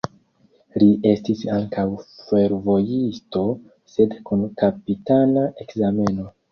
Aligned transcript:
Li 0.83 0.87
estis 1.09 1.43
ankaŭ 1.57 1.85
fervojisto, 2.31 3.45
sed 3.97 4.21
kun 4.31 4.47
kapitana 4.65 5.51
ekzameno. 5.67 6.33